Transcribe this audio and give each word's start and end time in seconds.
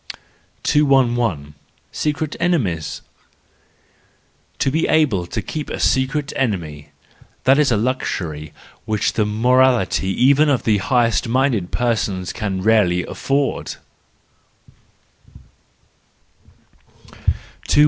THE 0.63 0.79
JOYFUL 0.79 0.85
WISDOM, 0.85 1.09
III 1.09 1.51
198 1.51 1.53
211. 1.77 1.77
Secret 1.91 2.35
Enemies 2.39 3.01
.—To 4.57 4.71
be 4.71 4.87
able 4.87 5.25
to 5.27 5.41
keep 5.43 5.69
a 5.69 5.79
secret 5.79 6.33
enemy—that 6.35 7.59
is 7.59 7.71
a 7.71 7.77
luxury 7.77 8.51
which 8.85 9.13
the 9.13 9.27
morality 9.27 10.07
even 10.07 10.49
of 10.49 10.63
the 10.63 10.77
highest 10.79 11.27
minded 11.27 11.69
persons 11.71 12.33
can 12.33 12.63
rarely 12.63 13.03
afford. 13.05 13.75